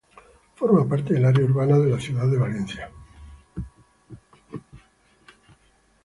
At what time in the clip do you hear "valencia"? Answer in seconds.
2.39-2.91